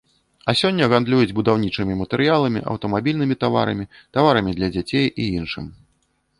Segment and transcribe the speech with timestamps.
[0.51, 3.89] А сёння гандлююць будаўнічымі матэрыяламі, аўтамабільнымі таварамі,
[4.19, 5.65] таварамі для дзяцей і іншым.